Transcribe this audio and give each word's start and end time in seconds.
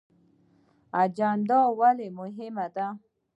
اجنډا 1.01 1.59
ولې 1.79 2.07
مهمه 2.19 2.65
ده؟ 2.75 2.87